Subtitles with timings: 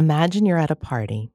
[0.00, 1.30] Imagine you're at a party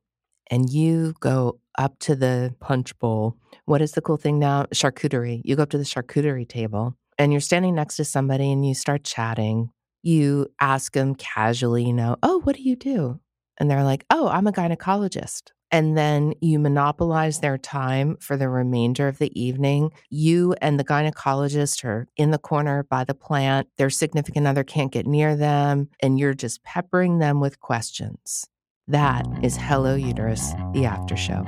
[0.49, 3.37] and you go up to the punch bowl.
[3.65, 4.63] What is the cool thing now?
[4.73, 5.43] Charcuterie.
[5.45, 8.73] You go up to the charcuterie table and you're standing next to somebody and you
[8.73, 9.69] start chatting.
[10.01, 13.19] You ask them casually, you know, oh, what do you do?
[13.59, 15.51] And they're like, oh, I'm a gynecologist.
[15.69, 19.91] And then you monopolize their time for the remainder of the evening.
[20.09, 23.67] You and the gynecologist are in the corner by the plant.
[23.77, 28.47] Their significant other can't get near them, and you're just peppering them with questions.
[28.87, 31.43] That is Hello Uterus, the after show.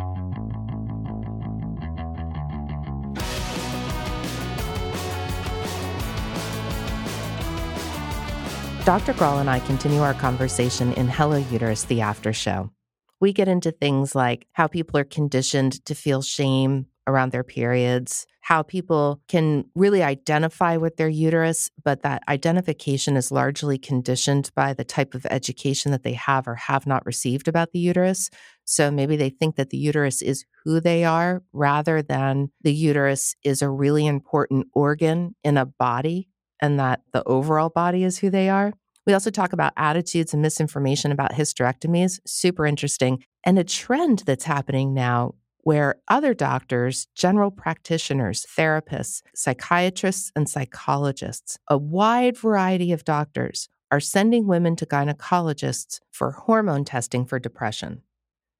[8.85, 9.13] Dr.
[9.13, 12.71] Graul and I continue our conversation in Hello Uterus, the after show.
[13.19, 18.27] We get into things like how people are conditioned to feel shame around their periods,
[18.41, 24.73] how people can really identify with their uterus, but that identification is largely conditioned by
[24.73, 28.29] the type of education that they have or have not received about the uterus.
[28.65, 33.35] So maybe they think that the uterus is who they are rather than the uterus
[33.43, 36.29] is a really important organ in a body
[36.61, 38.73] and that the overall body is who they are.
[39.05, 44.43] We also talk about attitudes and misinformation about hysterectomies, super interesting, and a trend that's
[44.43, 45.35] happening now
[45.67, 53.99] where other doctors, general practitioners, therapists, psychiatrists, and psychologists, a wide variety of doctors, are
[53.99, 58.01] sending women to gynecologists for hormone testing for depression.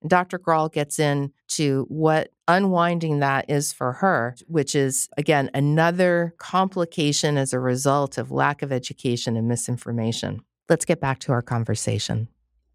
[0.05, 0.37] Dr.
[0.37, 7.53] Graul gets into what unwinding that is for her, which is, again, another complication as
[7.53, 10.41] a result of lack of education and misinformation.
[10.67, 12.27] Let's get back to our conversation.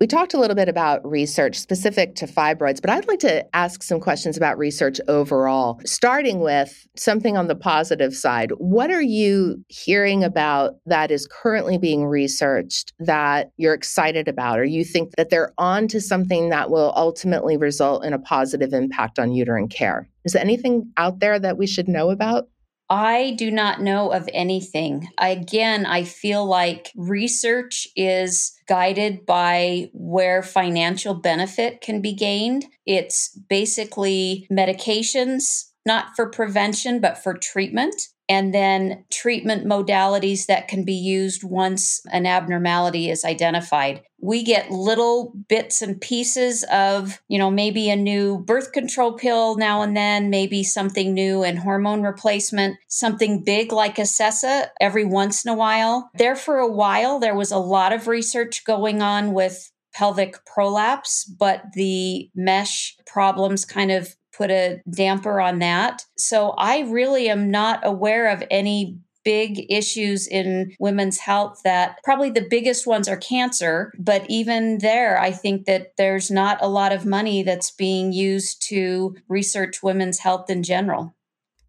[0.03, 3.85] We talked a little bit about research specific to fibroids, but I'd like to ask
[3.85, 8.51] some questions about research overall, starting with something on the positive side.
[8.57, 14.65] What are you hearing about that is currently being researched that you're excited about, or
[14.65, 19.21] you think that they're on to something that will ultimately result in a positive impact
[19.21, 20.09] on uterine care?
[20.25, 22.49] Is there anything out there that we should know about?
[22.91, 25.09] I do not know of anything.
[25.19, 32.67] Again, I feel like research is guided by where financial benefit can be gained.
[32.85, 40.85] It's basically medications, not for prevention, but for treatment and then treatment modalities that can
[40.85, 44.01] be used once an abnormality is identified.
[44.23, 49.57] We get little bits and pieces of, you know, maybe a new birth control pill
[49.57, 55.45] now and then, maybe something new in hormone replacement, something big like Acessa every once
[55.45, 56.11] in a while.
[56.15, 61.25] There for a while, there was a lot of research going on with pelvic prolapse,
[61.25, 66.05] but the mesh problems kind of put a damper on that.
[66.17, 72.31] So I really am not aware of any big issues in women's health that probably
[72.31, 76.91] the biggest ones are cancer but even there i think that there's not a lot
[76.93, 81.15] of money that's being used to research women's health in general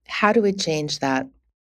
[0.08, 1.28] how do we change that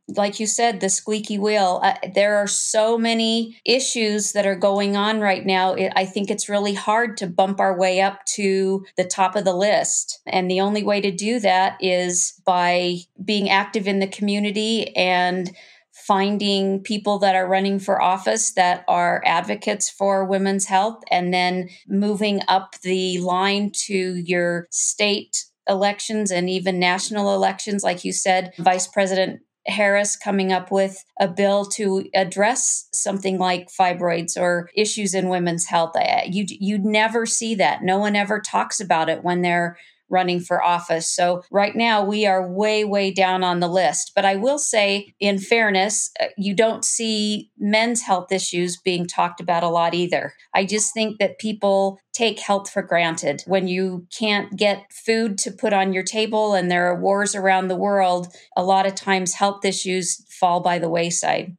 [0.07, 1.79] like you said, the squeaky wheel.
[1.81, 5.73] Uh, there are so many issues that are going on right now.
[5.73, 9.45] It, I think it's really hard to bump our way up to the top of
[9.45, 10.21] the list.
[10.27, 15.51] And the only way to do that is by being active in the community and
[15.91, 21.67] finding people that are running for office that are advocates for women's health and then
[21.87, 27.83] moving up the line to your state elections and even national elections.
[27.83, 33.69] Like you said, Vice President Harris coming up with a bill to address something like
[33.69, 35.93] fibroids or issues in women's health.
[36.27, 37.83] You you never see that.
[37.83, 39.77] No one ever talks about it when they're
[40.09, 41.13] running for office.
[41.13, 44.11] So right now we are way, way down on the list.
[44.15, 49.41] But I will say, in fairness, uh, you don't see men's health issues being talked
[49.41, 50.33] about a lot either.
[50.53, 53.43] I just think that people take health for granted.
[53.45, 57.67] When you can't get food to put on your table and there are wars around
[57.67, 61.57] the world, a lot of times health issues fall by the wayside.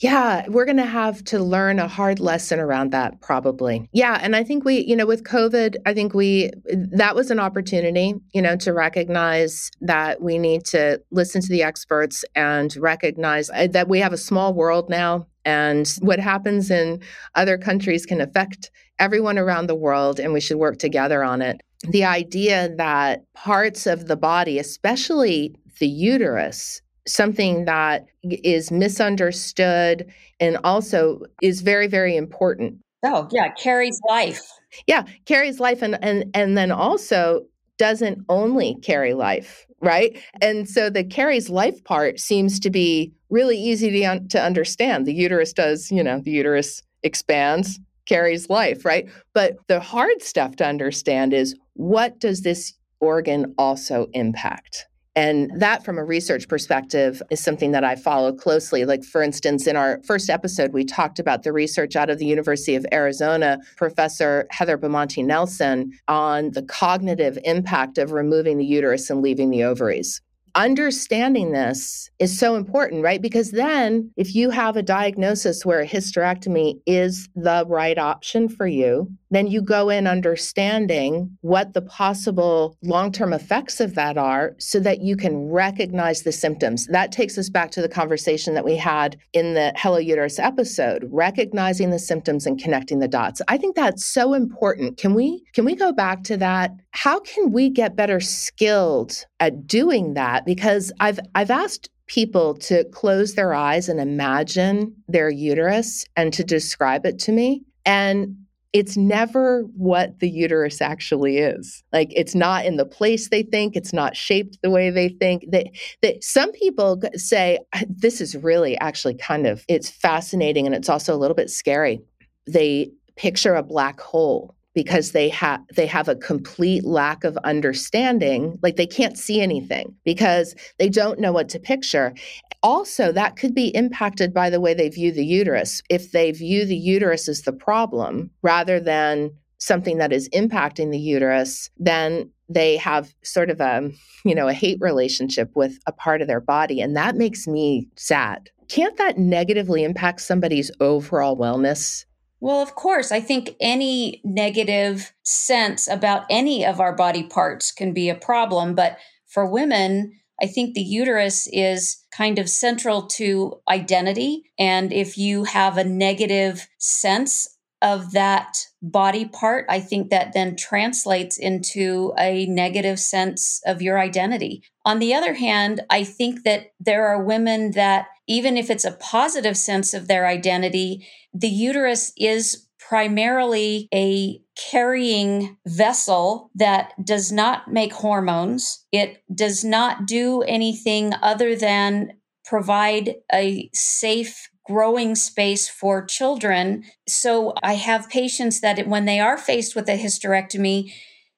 [0.00, 3.88] Yeah, we're going to have to learn a hard lesson around that probably.
[3.92, 6.50] Yeah, and I think we, you know, with COVID, I think we
[6.92, 11.64] that was an opportunity, you know, to recognize that we need to listen to the
[11.64, 17.00] experts and recognize uh, that we have a small world now and what happens in
[17.34, 21.60] other countries can affect everyone around the world and we should work together on it.
[21.88, 30.06] The idea that parts of the body, especially the uterus, something that is misunderstood
[30.40, 34.42] and also is very very important oh yeah carries life
[34.86, 37.42] yeah carries life and and and then also
[37.78, 43.56] doesn't only carry life right and so the carries life part seems to be really
[43.56, 47.78] easy to, un- to understand the uterus does you know the uterus expands
[48.08, 49.08] carries life, right?
[49.34, 54.86] But the hard stuff to understand is what does this organ also impact?
[55.18, 58.84] And that, from a research perspective, is something that I follow closely.
[58.84, 62.24] Like, for instance, in our first episode, we talked about the research out of the
[62.24, 69.10] University of Arizona, Professor Heather Bimonte Nelson, on the cognitive impact of removing the uterus
[69.10, 70.20] and leaving the ovaries
[70.54, 73.22] understanding this is so important, right?
[73.22, 78.66] Because then if you have a diagnosis where a hysterectomy is the right option for
[78.66, 84.54] you, then you go in understanding what the possible long term effects of that are
[84.58, 86.86] so that you can recognize the symptoms.
[86.86, 91.08] That takes us back to the conversation that we had in the Hello Uterus episode,
[91.10, 93.42] recognizing the symptoms and connecting the dots.
[93.48, 94.96] I think that's so important.
[94.96, 96.72] Can we can we go back to that?
[96.92, 102.84] How can we get better skilled at doing that because I've I've asked people to
[102.84, 108.34] close their eyes and imagine their uterus and to describe it to me and
[108.72, 111.82] it's never what the uterus actually is.
[111.92, 115.44] Like it's not in the place they think, it's not shaped the way they think.
[115.50, 115.68] That
[116.02, 121.14] that some people say this is really actually kind of it's fascinating and it's also
[121.14, 122.00] a little bit scary.
[122.46, 128.56] They picture a black hole because they have they have a complete lack of understanding
[128.62, 132.14] like they can't see anything because they don't know what to picture.
[132.62, 135.82] Also that could be impacted by the way they view the uterus.
[135.90, 141.00] If they view the uterus as the problem rather than something that is impacting the
[141.00, 143.90] uterus then they have sort of a
[144.24, 147.88] you know a hate relationship with a part of their body and that makes me
[147.96, 148.48] sad.
[148.68, 152.04] Can't that negatively impact somebody's overall wellness
[152.40, 157.92] well, of course, I think any negative sense about any of our body parts can
[157.92, 158.74] be a problem.
[158.74, 164.44] But for women, I think the uterus is kind of central to identity.
[164.58, 170.56] And if you have a negative sense of that body part, I think that then
[170.56, 174.62] translates into a negative sense of your identity.
[174.84, 178.92] On the other hand, I think that there are women that, even if it's a
[178.92, 187.70] positive sense of their identity, the uterus is primarily a carrying vessel that does not
[187.70, 188.84] make hormones.
[188.92, 192.14] It does not do anything other than
[192.44, 196.84] provide a safe growing space for children.
[197.08, 200.92] So I have patients that when they are faced with a hysterectomy,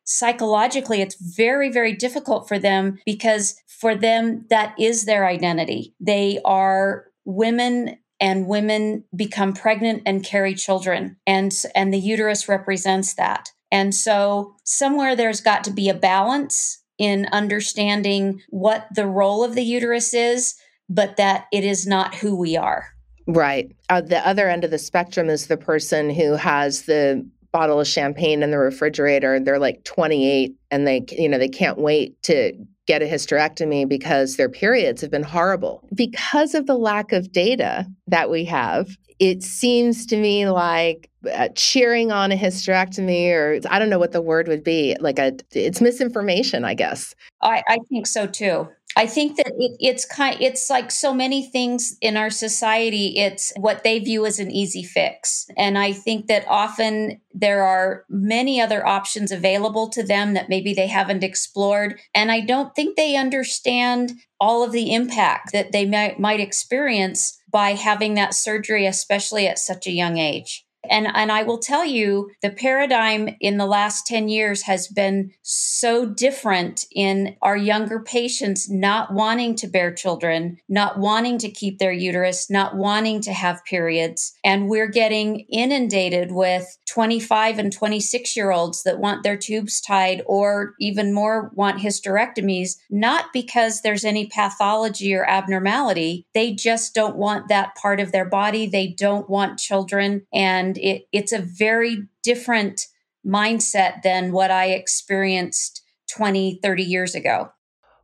[0.04, 5.94] psychologically it's very very difficult for them because for them that is their identity.
[6.00, 13.14] They are women and women become pregnant and carry children and and the uterus represents
[13.14, 19.42] that and so somewhere there's got to be a balance in understanding what the role
[19.42, 20.56] of the uterus is
[20.88, 22.88] but that it is not who we are
[23.32, 27.80] right uh, the other end of the spectrum is the person who has the bottle
[27.80, 32.20] of champagne in the refrigerator they're like 28 and they you know they can't wait
[32.22, 32.52] to
[32.90, 35.86] get a hysterectomy because their periods have been horrible.
[35.94, 38.88] Because of the lack of data that we have,
[39.20, 44.10] it seems to me like uh, cheering on a hysterectomy or I don't know what
[44.10, 47.14] the word would be, like a it's misinformation, I guess.
[47.40, 48.68] I, I think so too.
[48.96, 53.52] I think that it, it's kind it's like so many things in our society it's
[53.56, 58.60] what they view as an easy fix and I think that often there are many
[58.60, 63.16] other options available to them that maybe they haven't explored and I don't think they
[63.16, 69.46] understand all of the impact that they might, might experience by having that surgery especially
[69.46, 70.64] at such a young age.
[70.88, 75.32] And, and I will tell you, the paradigm in the last 10 years has been
[75.42, 81.78] so different in our younger patients not wanting to bear children, not wanting to keep
[81.78, 84.32] their uterus, not wanting to have periods.
[84.44, 90.22] And we're getting inundated with 25 and 26 year olds that want their tubes tied
[90.26, 96.26] or even more want hysterectomies, not because there's any pathology or abnormality.
[96.34, 98.66] They just don't want that part of their body.
[98.66, 100.26] They don't want children.
[100.32, 102.86] And and it, it's a very different
[103.26, 105.82] mindset than what I experienced
[106.14, 107.50] 20, 30 years ago.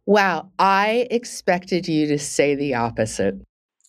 [0.05, 3.37] Wow, I expected you to say the opposite.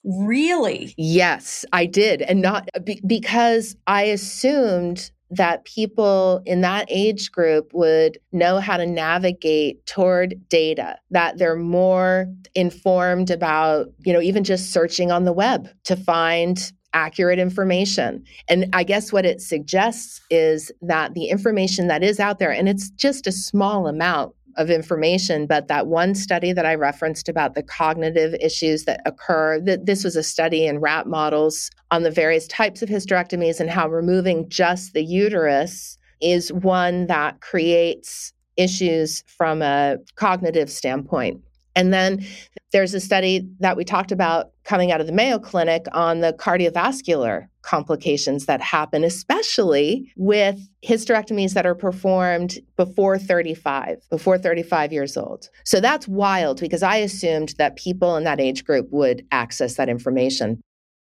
[0.03, 0.93] Really?
[0.95, 2.21] Yes, I did.
[2.21, 8.77] And not be, because I assumed that people in that age group would know how
[8.77, 15.25] to navigate toward data, that they're more informed about, you know, even just searching on
[15.25, 18.23] the web to find accurate information.
[18.49, 22.67] And I guess what it suggests is that the information that is out there, and
[22.67, 27.53] it's just a small amount of information, but that one study that I referenced about
[27.53, 32.11] the cognitive issues that occur, that this was a study in rat models on the
[32.11, 39.23] various types of hysterectomies and how removing just the uterus is one that creates issues
[39.27, 41.39] from a cognitive standpoint.
[41.77, 42.25] And then
[42.71, 46.33] there's a study that we talked about coming out of the Mayo Clinic on the
[46.33, 55.15] cardiovascular complications that happen, especially with hysterectomies that are performed before 35, before 35 years
[55.15, 55.49] old.
[55.65, 59.87] So that's wild because I assumed that people in that age group would access that
[59.87, 60.59] information.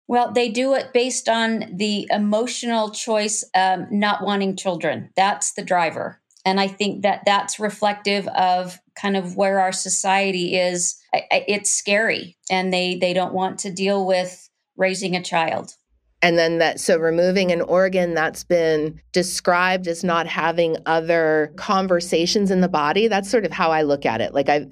[0.08, 5.12] Well, they do it based on the emotional choice, um, not wanting children.
[5.16, 10.58] That's the driver and i think that that's reflective of kind of where our society
[10.58, 11.00] is.
[11.14, 15.74] It's scary and they they don't want to deal with raising a child
[16.22, 22.52] and then that so removing an organ that's been described as not having other conversations
[22.52, 24.66] in the body that's sort of how i look at it like i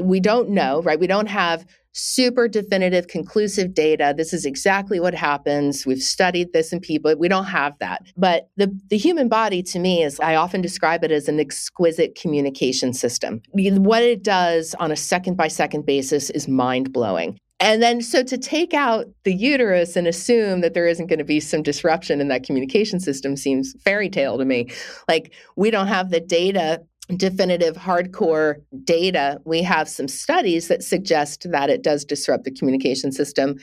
[0.00, 4.12] we don't know right we don't have super definitive, conclusive data.
[4.16, 5.86] This is exactly what happens.
[5.86, 7.16] We've studied this in people.
[7.16, 8.02] We don't have that.
[8.16, 12.14] But the, the human body, to me, is I often describe it as an exquisite
[12.14, 13.40] communication system.
[13.54, 17.40] What it does on a second by second basis is mind blowing.
[17.58, 21.24] And then, so to take out the uterus and assume that there isn't going to
[21.24, 24.68] be some disruption in that communication system seems fairy tale to me.
[25.08, 26.82] Like, we don't have the data
[27.14, 33.12] definitive hardcore data, we have some studies that suggest that it does disrupt the communication
[33.12, 33.56] system.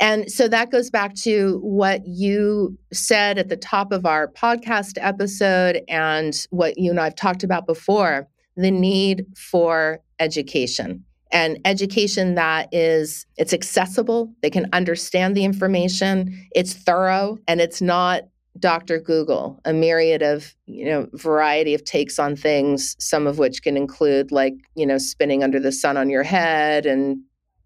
[0.00, 4.98] And so that goes back to what you said at the top of our podcast
[5.00, 12.34] episode and what you and I've talked about before the need for education and education
[12.34, 18.22] that is it's accessible they can understand the information it's thorough and it's not
[18.58, 18.98] Dr.
[18.98, 23.76] Google, a myriad of, you know, variety of takes on things, some of which can
[23.76, 27.18] include like, you know, spinning under the sun on your head and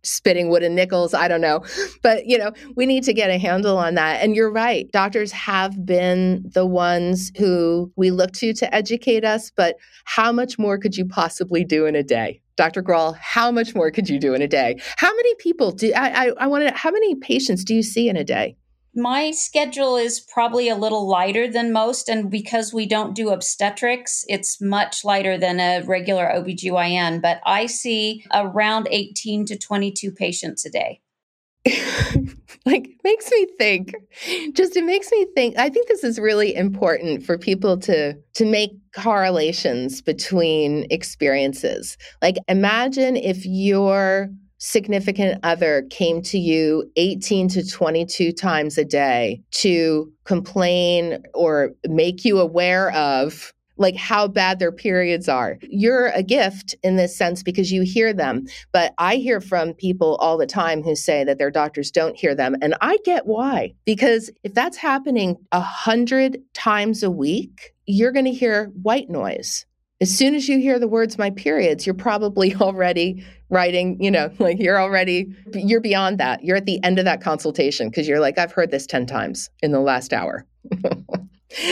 [0.04, 1.14] spitting wooden nickels.
[1.14, 1.64] I don't know.
[2.02, 4.22] But, you know, we need to get a handle on that.
[4.22, 4.90] And you're right.
[4.90, 9.52] Doctors have been the ones who we look to to educate us.
[9.54, 12.41] But how much more could you possibly do in a day?
[12.56, 12.82] Dr.
[12.82, 14.76] Graul, how much more could you do in a day?
[14.96, 18.08] How many people do I, I, I want to, how many patients do you see
[18.08, 18.56] in a day?
[18.94, 24.22] my schedule is probably a little lighter than most and because we don't do obstetrics
[24.28, 30.66] it's much lighter than a regular OBGYN but I see around 18 to 22 patients
[30.66, 31.00] a day
[32.66, 33.94] like makes me think.
[34.52, 38.44] Just it makes me think i think this is really important for people to to
[38.44, 41.96] make correlations between experiences.
[42.20, 44.28] Like imagine if you're
[44.58, 52.24] significant other came to you 18 to 22 times a day to complain or make
[52.24, 55.58] you aware of like how bad their periods are.
[55.62, 58.46] You're a gift in this sense because you hear them.
[58.72, 62.34] But I hear from people all the time who say that their doctors don't hear
[62.34, 62.56] them.
[62.62, 63.74] And I get why.
[63.84, 69.66] Because if that's happening a hundred times a week, you're going to hear white noise.
[70.00, 74.30] As soon as you hear the words my periods, you're probably already writing, you know,
[74.38, 76.42] like you're already, you're beyond that.
[76.44, 79.50] You're at the end of that consultation because you're like, I've heard this 10 times
[79.62, 80.46] in the last hour.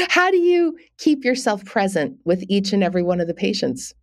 [0.09, 3.95] How do you keep yourself present with each and every one of the patients?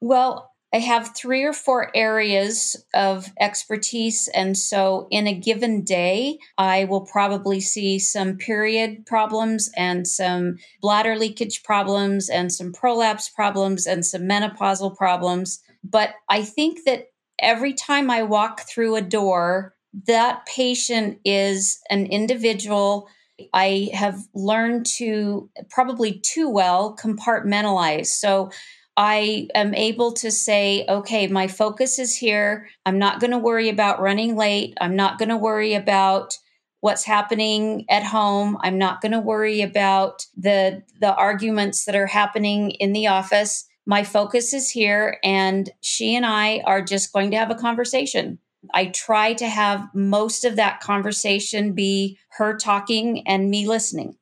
[0.00, 4.28] Well, I have three or four areas of expertise.
[4.34, 10.58] And so in a given day, I will probably see some period problems and some
[10.82, 15.60] bladder leakage problems and some prolapse problems and some menopausal problems.
[15.84, 17.06] But I think that
[17.38, 19.76] every time I walk through a door,
[20.08, 23.08] that patient is an individual.
[23.52, 28.06] I have learned to probably too well compartmentalize.
[28.06, 28.50] So
[28.96, 32.68] I am able to say, okay, my focus is here.
[32.86, 34.76] I'm not going to worry about running late.
[34.80, 36.38] I'm not going to worry about
[36.80, 38.58] what's happening at home.
[38.60, 43.66] I'm not going to worry about the the arguments that are happening in the office.
[43.86, 48.38] My focus is here and she and I are just going to have a conversation.
[48.72, 54.16] I try to have most of that conversation be her talking and me listening.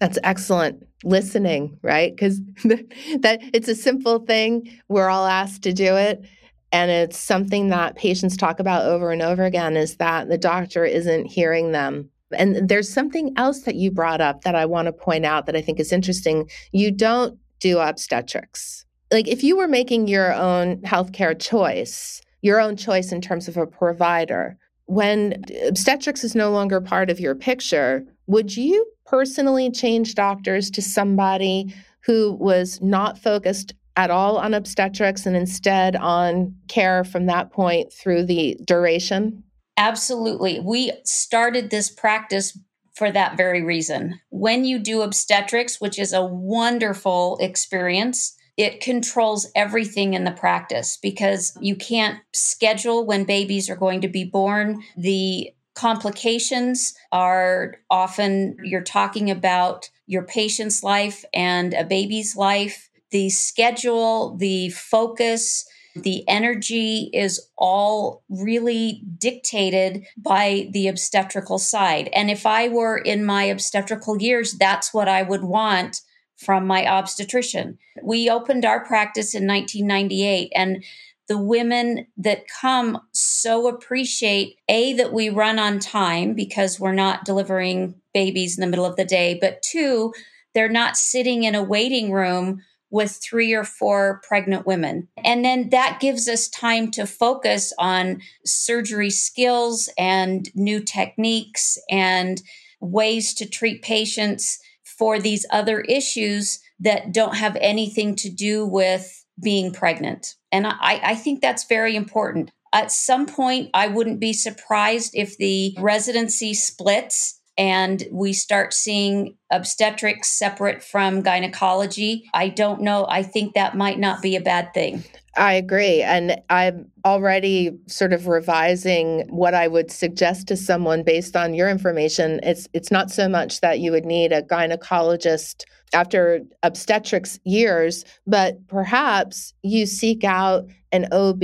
[0.00, 2.14] That's excellent listening, right?
[2.14, 4.68] Because that it's a simple thing.
[4.88, 6.24] We're all asked to do it.
[6.70, 10.84] And it's something that patients talk about over and over again is that the doctor
[10.84, 12.10] isn't hearing them.
[12.32, 15.56] And there's something else that you brought up that I want to point out that
[15.56, 16.50] I think is interesting.
[16.72, 18.84] You don't do obstetrics.
[19.10, 23.56] Like if you were making your own healthcare choice, your own choice in terms of
[23.56, 30.14] a provider, when obstetrics is no longer part of your picture, would you personally change
[30.14, 37.04] doctors to somebody who was not focused at all on obstetrics and instead on care
[37.04, 39.42] from that point through the duration?
[39.76, 40.60] Absolutely.
[40.60, 42.58] We started this practice
[42.94, 44.18] for that very reason.
[44.30, 50.98] When you do obstetrics, which is a wonderful experience, it controls everything in the practice
[51.00, 54.82] because you can't schedule when babies are going to be born.
[54.96, 62.90] The complications are often you're talking about your patient's life and a baby's life.
[63.12, 72.08] The schedule, the focus, the energy is all really dictated by the obstetrical side.
[72.12, 76.00] And if I were in my obstetrical years, that's what I would want
[76.38, 77.78] from my obstetrician.
[78.02, 80.84] We opened our practice in 1998 and
[81.26, 87.24] the women that come so appreciate a that we run on time because we're not
[87.24, 90.14] delivering babies in the middle of the day, but two,
[90.54, 95.08] they're not sitting in a waiting room with three or four pregnant women.
[95.22, 102.40] And then that gives us time to focus on surgery skills and new techniques and
[102.80, 104.60] ways to treat patients
[104.98, 110.34] for these other issues that don't have anything to do with being pregnant.
[110.50, 112.50] And I, I think that's very important.
[112.72, 119.36] At some point, I wouldn't be surprised if the residency splits and we start seeing
[119.50, 122.28] obstetrics separate from gynecology.
[122.32, 123.06] I don't know.
[123.08, 125.02] I think that might not be a bad thing.
[125.38, 126.02] I agree.
[126.02, 131.70] And I'm already sort of revising what I would suggest to someone based on your
[131.70, 132.40] information.
[132.42, 135.64] It's it's not so much that you would need a gynecologist
[135.94, 141.42] after obstetrics years, but perhaps you seek out an OB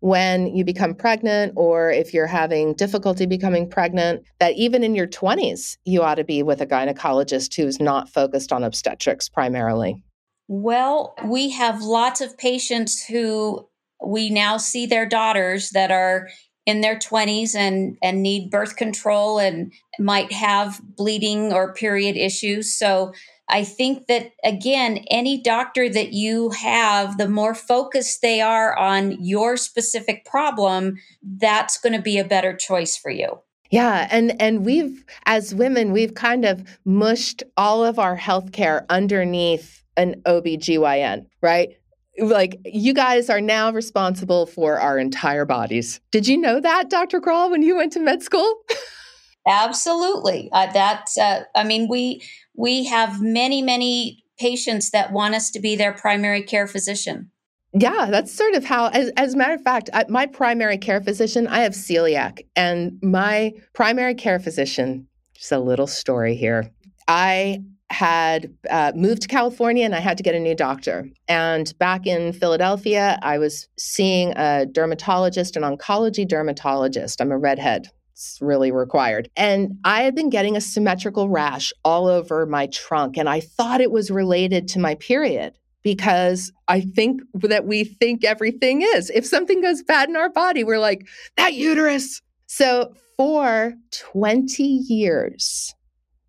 [0.00, 5.06] when you become pregnant or if you're having difficulty becoming pregnant, that even in your
[5.06, 10.02] 20s, you ought to be with a gynecologist who's not focused on obstetrics primarily.
[10.48, 13.68] Well, we have lots of patients who
[14.04, 16.28] we now see their daughters that are
[16.66, 22.74] in their 20s and and need birth control and might have bleeding or period issues.
[22.76, 23.12] So
[23.48, 29.12] I think that again, any doctor that you have, the more focused they are on
[29.24, 33.40] your specific problem, that's going to be a better choice for you.
[33.70, 39.84] Yeah, and and we've as women, we've kind of mushed all of our healthcare underneath
[39.96, 41.70] an OBGYN, right?
[42.18, 46.00] Like you guys are now responsible for our entire bodies.
[46.12, 47.20] Did you know that, Dr.
[47.20, 48.62] Graul, when you went to med school?
[49.46, 50.48] Absolutely.
[50.52, 52.22] Uh, that uh, I mean, we
[52.54, 57.30] we have many, many patients that want us to be their primary care physician.
[57.72, 61.00] Yeah, that's sort of how, as, as a matter of fact, I, my primary care
[61.00, 66.70] physician, I have celiac, and my primary care physician, just a little story here.
[67.06, 71.08] I had uh, moved to California and I had to get a new doctor.
[71.28, 77.20] And back in Philadelphia, I was seeing a dermatologist, an oncology dermatologist.
[77.20, 79.28] I'm a redhead, it's really required.
[79.36, 83.82] And I had been getting a symmetrical rash all over my trunk, and I thought
[83.82, 89.10] it was related to my period because I think that we think everything is.
[89.10, 92.22] If something goes bad in our body, we're like, that uterus.
[92.46, 95.74] So for 20 years,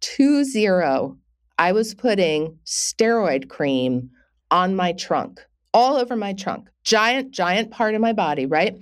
[0.02, 1.18] two zero,
[1.58, 4.10] I was putting steroid cream
[4.52, 5.40] on my trunk,
[5.74, 8.78] all over my trunk, giant, giant part of my body, right?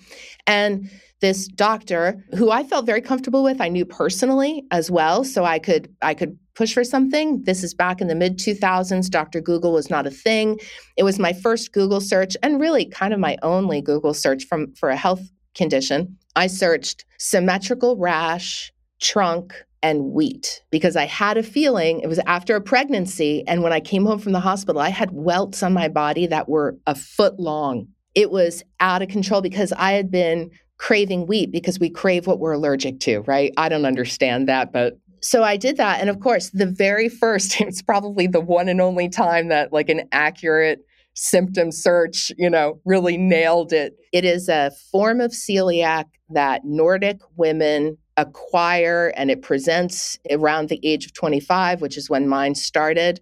[0.46, 0.90] And
[1.22, 3.62] this doctor who I felt very comfortable with.
[3.62, 7.44] I knew personally as well, so I could I could push for something.
[7.44, 9.10] This is back in the mid 2000s.
[9.10, 9.42] Dr.
[9.42, 10.60] Google was not a thing.
[10.98, 14.74] It was my first Google search and really kind of my only Google search from
[14.76, 15.22] for a health
[15.56, 16.18] condition.
[16.36, 19.54] I searched symmetrical rash, trunk,
[19.86, 23.44] and wheat because I had a feeling it was after a pregnancy.
[23.48, 26.50] And when I came home from the hospital, I had welts on my body that
[26.50, 27.88] were a foot long.
[28.16, 32.40] It was out of control because I had been craving wheat because we crave what
[32.40, 33.54] we're allergic to, right?
[33.58, 36.02] I don't understand that, but so I did that.
[36.02, 39.90] And of course, the very first, it's probably the one and only time that like
[39.90, 40.80] an accurate
[41.14, 43.94] symptom search, you know, really nailed it.
[44.12, 50.80] It is a form of celiac that Nordic women acquire and it presents around the
[50.84, 53.20] age of 25, which is when mine started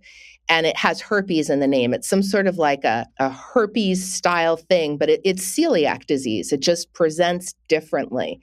[0.50, 1.94] and it has herpes in the name.
[1.94, 6.52] It's some sort of like a, a herpes style thing, but it, it's celiac disease.
[6.52, 8.42] It just presents differently.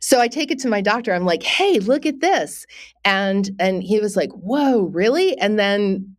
[0.00, 1.14] So I take it to my doctor.
[1.14, 2.66] I'm like, "Hey, look at this,"
[3.04, 6.16] and and he was like, "Whoa, really?" And then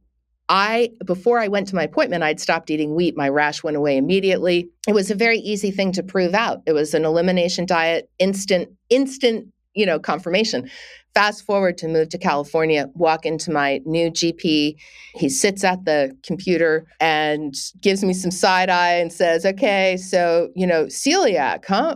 [0.49, 3.15] I, before I went to my appointment, I'd stopped eating wheat.
[3.15, 4.67] My rash went away immediately.
[4.87, 6.63] It was a very easy thing to prove out.
[6.65, 10.69] It was an elimination diet, instant, instant you know, confirmation.
[11.13, 14.75] Fast forward to move to California, walk into my new GP.
[15.15, 20.49] He sits at the computer and gives me some side eye and says, Okay, so,
[20.55, 21.95] you know, celiac, huh?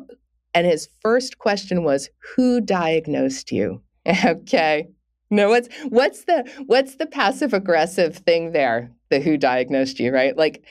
[0.55, 3.81] And his first question was, Who diagnosed you?
[4.25, 4.87] okay.
[5.29, 8.91] No, what's what's the what's the passive aggressive thing there?
[9.09, 10.37] The who diagnosed you, right?
[10.37, 10.63] Like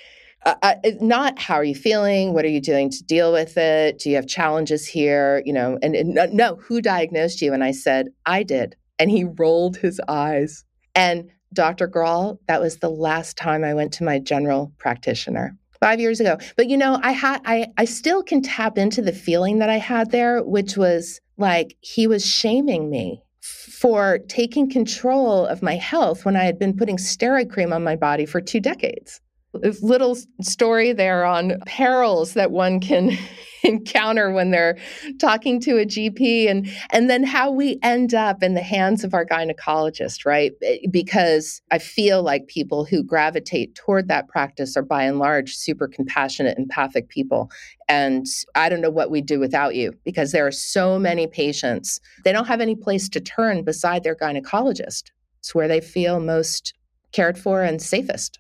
[0.45, 2.35] uh, uh not how are you feeling?
[2.35, 3.99] What are you doing to deal with it?
[3.99, 5.43] Do you have challenges here?
[5.45, 7.53] You know and, and no who diagnosed you?
[7.53, 8.77] And i said i did.
[8.99, 10.65] And he rolled his eyes.
[10.95, 16.01] And dr Graul, that was the last time i went to my general practitioner five
[16.01, 16.39] years ago.
[16.57, 19.79] But you know i had i i still can tap into the feeling that i
[19.79, 26.25] had there which was like he was shaming me for taking control of my health
[26.25, 29.21] when i had been putting steroid cream on my body for two decades
[29.55, 33.17] little story there on perils that one can
[33.65, 34.77] encounter when they're
[35.21, 39.15] talking to a GP and and then how we end up in the hands of
[39.15, 40.53] our gynecologist, right?
[40.63, 45.55] Eh, because I feel like people who gravitate toward that practice are by and large
[45.55, 47.51] super compassionate, empathic people.
[47.89, 52.01] And I don't know what we'd do without you because there are so many patients.
[52.25, 55.11] They don't have any place to turn beside their gynecologist.
[55.39, 56.75] It's where they feel most
[57.13, 58.39] cared for and safest.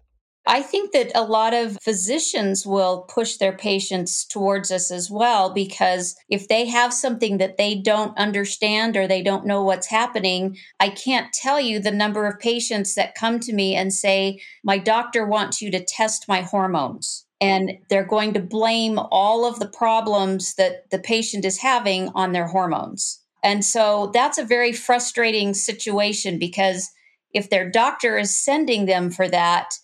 [0.52, 5.54] I think that a lot of physicians will push their patients towards us as well
[5.54, 10.58] because if they have something that they don't understand or they don't know what's happening,
[10.78, 14.76] I can't tell you the number of patients that come to me and say, My
[14.76, 17.24] doctor wants you to test my hormones.
[17.40, 22.32] And they're going to blame all of the problems that the patient is having on
[22.32, 23.22] their hormones.
[23.42, 26.90] And so that's a very frustrating situation because
[27.32, 29.78] if their doctor is sending them for that,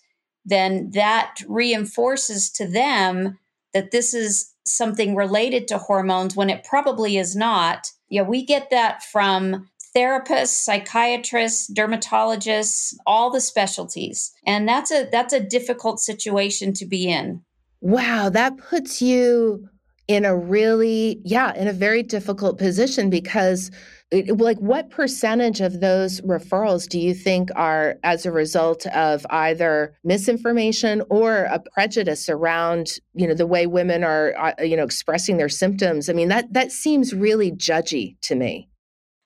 [0.49, 3.37] then that reinforces to them
[3.73, 7.91] that this is something related to hormones when it probably is not.
[8.09, 14.31] Yeah, we get that from therapists, psychiatrists, dermatologists, all the specialties.
[14.45, 17.41] And that's a that's a difficult situation to be in.
[17.81, 19.67] Wow, that puts you
[20.07, 23.71] in a really yeah, in a very difficult position because
[24.11, 29.95] like what percentage of those referrals do you think are as a result of either
[30.03, 35.37] misinformation or a prejudice around you know the way women are uh, you know expressing
[35.37, 36.09] their symptoms?
[36.09, 38.69] I mean that that seems really judgy to me.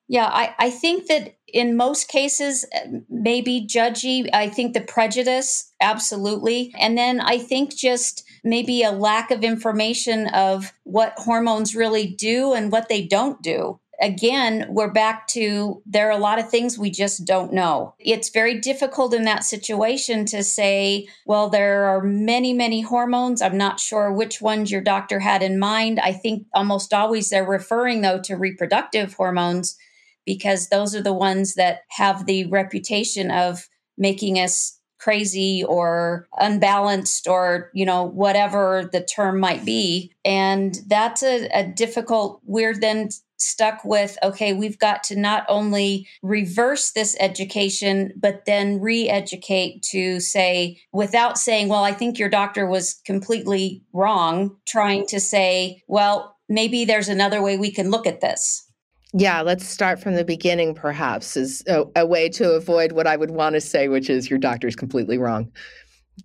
[0.10, 5.72] Yeah i, I think that in most cases uh, maybe judgy i think the prejudice
[5.80, 6.74] absolutely.
[6.78, 12.52] And then i think just maybe a lack of information of what hormones really do
[12.52, 16.78] and what they don't do again, we're back to there are a lot of things
[16.78, 17.96] we just don't know.
[18.00, 23.42] It's very difficult in that situation to say, well, there are many, many hormones.
[23.42, 26.02] I'm not sure which ones your doctor had in mind.
[26.02, 29.78] I think almost always they're referring, though, to reproductive hormones
[30.26, 37.28] because those are the ones that have the reputation of making us crazy or unbalanced
[37.28, 43.10] or you know whatever the term might be and that's a, a difficult we're then
[43.44, 49.84] stuck with okay, we've got to not only reverse this education, but then re educate
[49.92, 55.84] to say, without saying, well, I think your doctor was completely wrong, trying to say,
[55.88, 58.70] well, maybe there's another way we can look at this.
[59.16, 63.16] Yeah, let's start from the beginning, perhaps, is a, a way to avoid what I
[63.16, 65.52] would want to say, which is your doctor's completely wrong.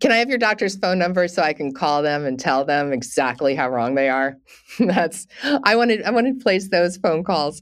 [0.01, 2.92] Can I have your doctor's phone number so I can call them and tell them
[2.92, 4.37] exactly how wrong they are?
[4.79, 5.27] That's
[5.64, 7.61] I wanted I wanted to place those phone calls.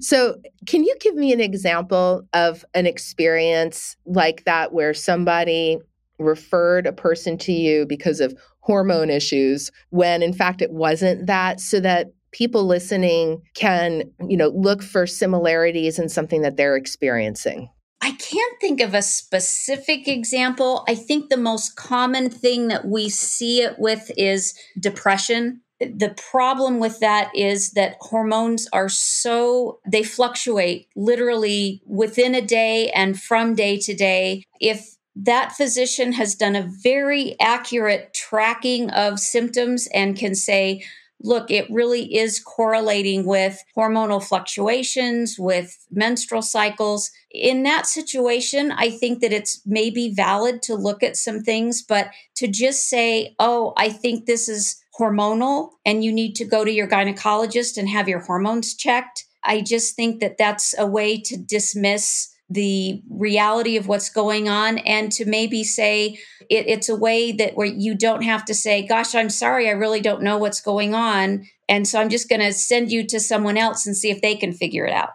[0.00, 0.36] So,
[0.66, 5.78] can you give me an example of an experience like that where somebody
[6.18, 11.60] referred a person to you because of hormone issues when in fact it wasn't that
[11.60, 17.70] so that people listening can, you know, look for similarities in something that they're experiencing?
[18.00, 20.84] I can't think of a specific example.
[20.88, 25.62] I think the most common thing that we see it with is depression.
[25.80, 32.90] The problem with that is that hormones are so, they fluctuate literally within a day
[32.90, 34.44] and from day to day.
[34.60, 40.84] If that physician has done a very accurate tracking of symptoms and can say,
[41.20, 47.10] look, it really is correlating with hormonal fluctuations, with menstrual cycles.
[47.30, 52.10] In that situation, I think that it's maybe valid to look at some things, but
[52.36, 56.72] to just say, oh, I think this is hormonal and you need to go to
[56.72, 59.24] your gynecologist and have your hormones checked.
[59.44, 64.78] I just think that that's a way to dismiss the reality of what's going on
[64.78, 68.86] and to maybe say it, it's a way that where you don't have to say
[68.86, 72.40] gosh i'm sorry i really don't know what's going on and so i'm just going
[72.40, 75.10] to send you to someone else and see if they can figure it out.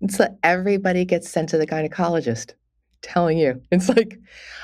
[0.00, 2.52] It's like everybody gets sent to the gynecologist
[3.00, 3.60] telling you.
[3.70, 4.18] It's like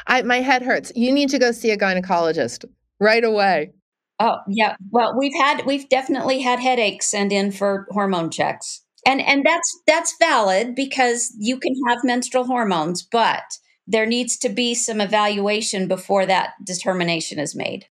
[0.06, 0.92] I, my head hurts.
[0.94, 2.64] You need to go see a gynecologist
[3.00, 3.72] right away.
[4.20, 4.76] Oh yeah.
[4.90, 9.80] Well we've had we've definitely had headaches sent in for hormone checks and and that's
[9.86, 13.44] that's valid because you can have menstrual hormones but
[13.86, 17.86] there needs to be some evaluation before that determination is made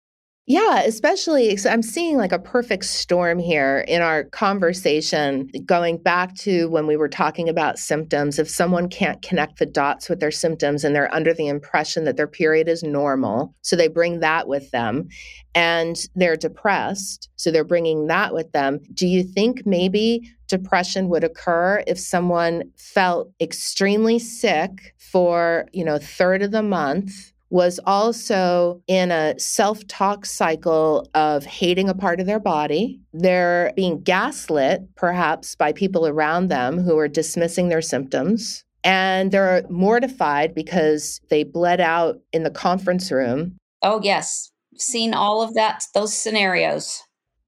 [0.47, 6.36] yeah, especially so I'm seeing like a perfect storm here in our conversation going back
[6.36, 8.38] to when we were talking about symptoms.
[8.38, 12.15] If someone can't connect the dots with their symptoms and they're under the impression that
[12.15, 15.08] their period is normal, so they bring that with them
[15.55, 18.81] and they're depressed, so they're bringing that with them.
[18.93, 25.97] Do you think maybe depression would occur if someone felt extremely sick for, you know,
[25.97, 27.31] third of the month?
[27.55, 32.99] Was also in a self talk cycle of hating a part of their body.
[33.13, 38.65] They're being gaslit, perhaps, by people around them who are dismissing their symptoms.
[38.83, 43.55] And they're mortified because they bled out in the conference room.
[43.81, 44.51] Oh, yes.
[44.77, 47.01] Seen all of that, those scenarios.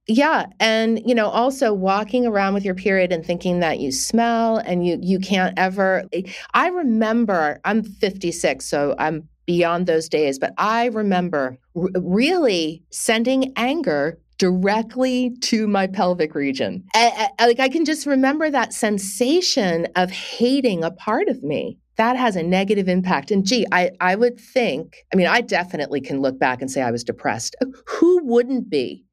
[0.08, 4.56] Yeah, and you know, also walking around with your period and thinking that you smell
[4.56, 6.06] and you you can't ever
[6.54, 13.54] I remember I'm 56, so I'm beyond those days, but I remember r- really sending
[13.56, 16.84] anger directly to my pelvic region.
[16.94, 21.80] I, I, like I can just remember that sensation of hating a part of me.
[21.96, 23.32] That has a negative impact.
[23.32, 26.84] And gee, I, I would think, I mean, I definitely can look back and say
[26.84, 27.56] I was depressed.
[27.88, 29.04] Who wouldn't be?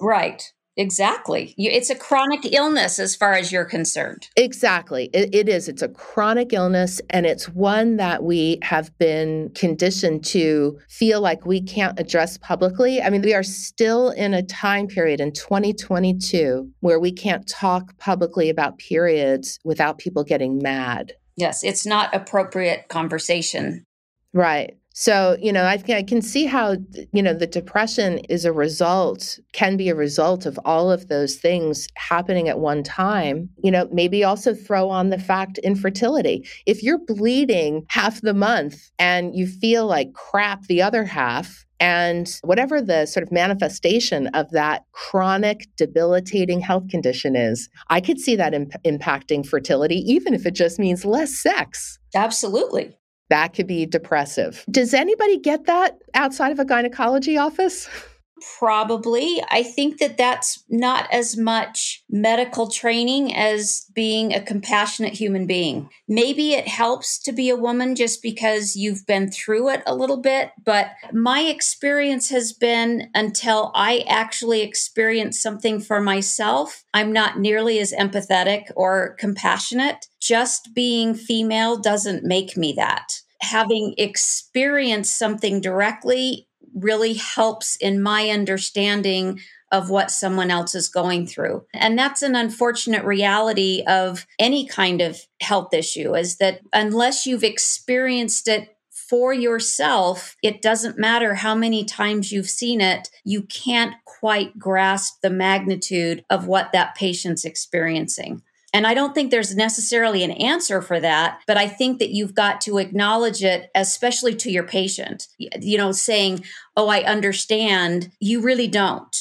[0.00, 0.52] Right.
[0.76, 1.54] Exactly.
[1.56, 4.28] it's a chronic illness as far as you're concerned.
[4.36, 5.08] Exactly.
[5.12, 5.68] It, it is.
[5.68, 11.46] It's a chronic illness, and it's one that we have been conditioned to feel like
[11.46, 13.00] we can't address publicly.
[13.00, 17.96] I mean, we are still in a time period in 2022 where we can't talk
[17.98, 21.12] publicly about periods without people getting mad.
[21.36, 23.84] Yes, it's not appropriate conversation.
[24.32, 24.76] Right.
[24.96, 26.76] So, you know, I, I can see how,
[27.12, 31.34] you know, the depression is a result, can be a result of all of those
[31.34, 33.48] things happening at one time.
[33.62, 36.48] You know, maybe also throw on the fact infertility.
[36.64, 42.38] If you're bleeding half the month and you feel like crap the other half, and
[42.42, 48.36] whatever the sort of manifestation of that chronic, debilitating health condition is, I could see
[48.36, 51.98] that imp- impacting fertility, even if it just means less sex.
[52.14, 52.96] Absolutely.
[53.30, 54.64] That could be depressive.
[54.70, 57.88] Does anybody get that outside of a gynecology office?
[58.58, 59.42] Probably.
[59.48, 65.88] I think that that's not as much medical training as being a compassionate human being.
[66.08, 70.20] Maybe it helps to be a woman just because you've been through it a little
[70.20, 77.38] bit, but my experience has been until I actually experience something for myself, I'm not
[77.38, 80.06] nearly as empathetic or compassionate.
[80.20, 88.30] Just being female doesn't make me that having experienced something directly really helps in my
[88.30, 89.40] understanding
[89.72, 91.64] of what someone else is going through.
[91.72, 97.42] And that's an unfortunate reality of any kind of health issue is that unless you've
[97.42, 103.94] experienced it for yourself, it doesn't matter how many times you've seen it, you can't
[104.04, 108.42] quite grasp the magnitude of what that patient's experiencing.
[108.74, 112.34] And I don't think there's necessarily an answer for that, but I think that you've
[112.34, 115.28] got to acknowledge it, especially to your patient.
[115.38, 116.44] You know, saying,
[116.76, 118.10] Oh, I understand.
[118.18, 119.16] You really don't.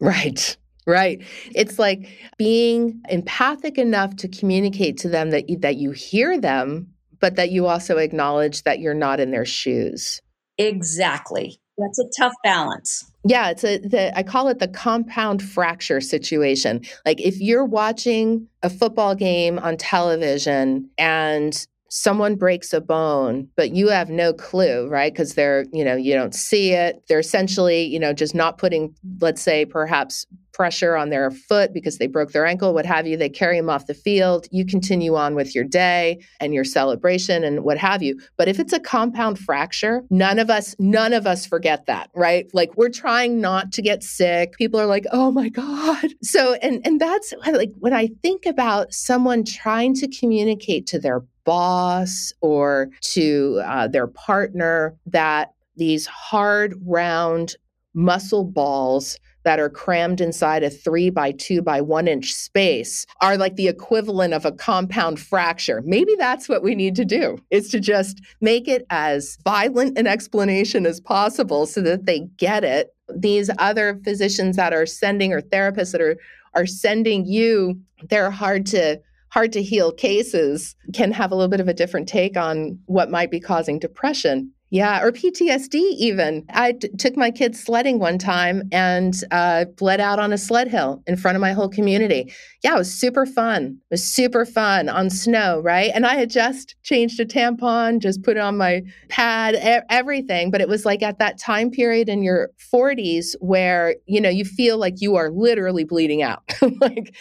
[0.00, 0.56] Right.
[0.86, 1.22] Right.
[1.54, 6.88] It's like being empathic enough to communicate to them that you, that you hear them,
[7.20, 10.22] but that you also acknowledge that you're not in their shoes.
[10.56, 11.60] Exactly.
[11.78, 13.10] That's a tough balance.
[13.24, 16.82] Yeah, it's a the, I call it the compound fracture situation.
[17.06, 23.74] Like if you're watching a football game on television and someone breaks a bone, but
[23.74, 25.12] you have no clue, right?
[25.12, 27.02] Because they're, you know, you don't see it.
[27.08, 30.26] They're essentially, you know, just not putting, let's say, perhaps
[30.58, 33.16] pressure on their foot because they broke their ankle, what have you.
[33.16, 34.48] They carry them off the field.
[34.50, 38.20] You continue on with your day and your celebration and what have you.
[38.36, 42.50] But if it's a compound fracture, none of us, none of us forget that, right?
[42.52, 44.54] Like we're trying not to get sick.
[44.58, 46.12] People are like, oh my God.
[46.22, 51.20] So, and, and that's like when I think about someone trying to communicate to their
[51.44, 57.54] boss or to uh, their partner that these hard, round
[57.94, 59.16] muscle balls
[59.48, 63.66] that are crammed inside a three by two by one inch space are like the
[63.66, 65.80] equivalent of a compound fracture.
[65.86, 70.06] Maybe that's what we need to do is to just make it as violent an
[70.06, 72.94] explanation as possible so that they get it.
[73.08, 76.18] These other physicians that are sending or therapists that are
[76.54, 77.80] are sending you,
[78.10, 82.06] they're hard to hard to heal cases can have a little bit of a different
[82.06, 84.52] take on what might be causing depression.
[84.70, 86.44] Yeah, or PTSD even.
[86.50, 90.68] I t- took my kids sledding one time and uh, bled out on a sled
[90.68, 92.30] hill in front of my whole community.
[92.62, 93.78] Yeah, it was super fun.
[93.90, 95.90] It was super fun on snow, right?
[95.94, 100.50] And I had just changed a tampon, just put it on my pad, e- everything.
[100.50, 104.44] But it was like at that time period in your 40s where, you know, you
[104.44, 106.42] feel like you are literally bleeding out.
[106.80, 107.14] like,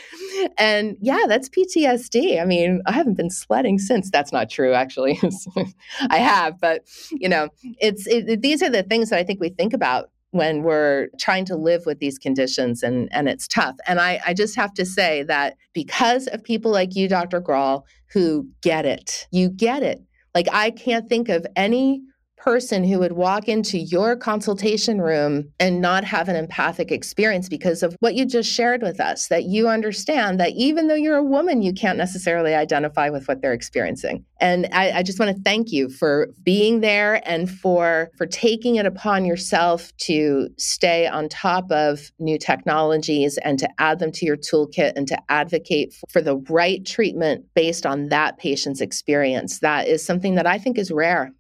[0.57, 2.41] and yeah, that's PTSD.
[2.41, 4.11] I mean, I haven't been sledding since.
[4.11, 5.17] That's not true, actually.
[6.09, 9.39] I have, but, you know, know, it's it, these are the things that I think
[9.39, 13.75] we think about when we're trying to live with these conditions and and it's tough.
[13.87, 17.41] And I, I just have to say that because of people like you, Dr.
[17.41, 20.01] Graul, who get it, you get it.
[20.35, 22.01] Like I can't think of any
[22.37, 27.83] person who would walk into your consultation room and not have an empathic experience because
[27.83, 31.23] of what you just shared with us that you understand that even though you're a
[31.23, 34.23] woman you can't necessarily identify with what they're experiencing.
[34.39, 38.75] And I, I just want to thank you for being there and for for taking
[38.75, 44.25] it upon yourself to stay on top of new technologies and to add them to
[44.25, 49.59] your toolkit and to advocate for the right treatment based on that patient's experience.
[49.59, 51.33] That is something that i think is rare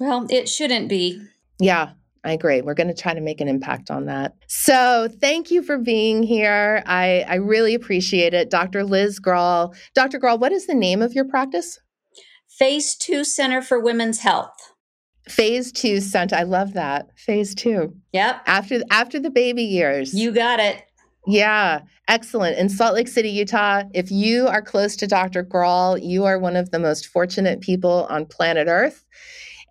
[0.00, 1.22] well, it shouldn't be.
[1.60, 1.90] Yeah,
[2.24, 2.62] I agree.
[2.62, 4.34] We're going to try to make an impact on that.
[4.48, 6.82] So, thank you for being here.
[6.86, 8.50] I, I really appreciate it.
[8.50, 8.82] Dr.
[8.82, 9.76] Liz Graul.
[9.94, 10.18] Dr.
[10.18, 11.78] Graul, what is the name of your practice?
[12.48, 14.72] Phase Two Center for Women's Health.
[15.28, 16.34] Phase two center.
[16.34, 17.16] I love that.
[17.16, 17.94] Phase two.
[18.12, 18.42] Yep.
[18.46, 20.12] After after the baby years.
[20.12, 20.82] You got it.
[21.26, 22.58] Yeah, excellent.
[22.58, 25.44] In Salt Lake City, Utah, if you are close to Dr.
[25.44, 29.04] Graul, you are one of the most fortunate people on planet Earth.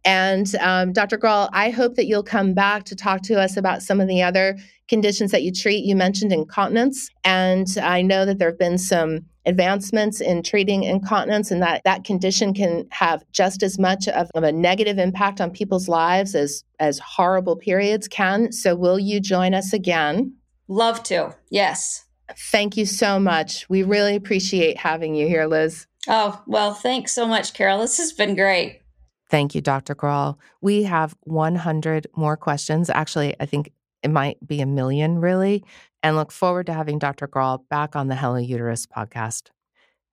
[0.06, 1.18] And um, Dr.
[1.18, 4.22] Graul, I hope that you'll come back to talk to us about some of the
[4.22, 4.58] other
[4.88, 5.86] conditions that you treat.
[5.86, 11.50] You mentioned incontinence, and I know that there have been some advancements in treating incontinence
[11.50, 15.50] and that that condition can have just as much of, of, a negative impact on
[15.50, 18.52] people's lives as as horrible periods can.
[18.52, 20.34] So will you join us again?
[20.68, 21.36] Love to.
[21.50, 22.06] Yes.
[22.52, 23.68] Thank you so much.
[23.70, 25.88] We really appreciate having you here liz.
[26.08, 27.80] Oh well thanks so much carol.
[27.80, 28.82] This has been great
[29.30, 29.96] Thank you, Dr.
[29.96, 30.38] Graul.
[30.62, 32.89] We have 100 more questions.
[32.89, 35.63] Actually, I think it might be a million, really,
[36.02, 37.28] and look forward to having Dr.
[37.28, 39.50] Graul back on the Hello Uterus podcast.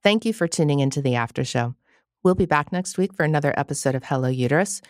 [0.03, 1.75] Thank you for tuning into the after show.
[2.23, 4.83] We'll be back next week for another episode of Hello Uterus.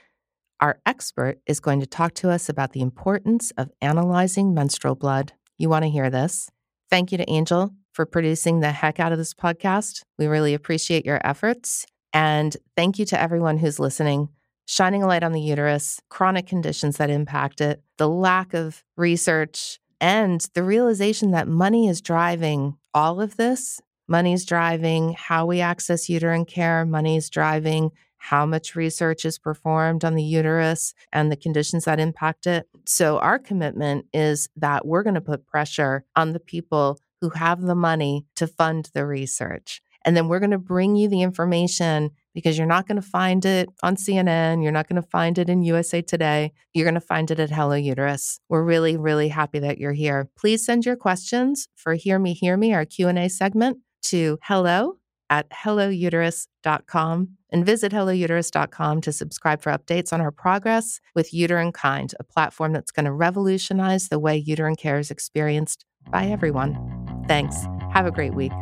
[0.60, 5.34] Our expert is going to talk to us about the importance of analyzing menstrual blood.
[5.58, 6.50] You want to hear this?
[6.90, 10.02] Thank you to Angel for producing the heck out of this podcast.
[10.18, 11.86] We really appreciate your efforts.
[12.12, 14.28] And thank you to everyone who's listening,
[14.66, 19.78] shining a light on the uterus, chronic conditions that impact it, the lack of research,
[20.00, 23.80] and the realization that money is driving all of this.
[24.08, 29.38] Money is driving how we access uterine care, money is driving how much research is
[29.38, 32.68] performed on the uterus and the conditions that impact it.
[32.84, 37.62] So, our commitment is that we're going to put pressure on the people who have
[37.62, 39.80] the money to fund the research.
[40.06, 43.44] And then we're going to bring you the information because you're not going to find
[43.44, 44.62] it on CNN.
[44.62, 46.52] You're not going to find it in USA Today.
[46.72, 48.40] You're going to find it at Hello Uterus.
[48.48, 50.28] We're really, really happy that you're here.
[50.38, 55.50] Please send your questions for Hear Me, Hear Me, our Q&A segment to hello at
[55.50, 62.24] hellouterus.com and visit hellouterus.com to subscribe for updates on our progress with Uterine Kind, a
[62.24, 67.24] platform that's going to revolutionize the way uterine care is experienced by everyone.
[67.26, 67.56] Thanks.
[67.92, 68.52] Have a great week.